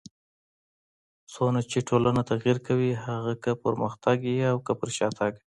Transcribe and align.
څونه 1.33 1.59
چي 1.69 1.79
ټولنه 1.89 2.21
تغير 2.31 2.57
کوي؛ 2.67 2.91
هغه 3.05 3.33
که 3.43 3.51
پرمختګ 3.63 4.17
يي 4.31 4.39
او 4.51 4.57
که 4.65 4.73
پر 4.79 4.89
شاتګ. 4.97 5.33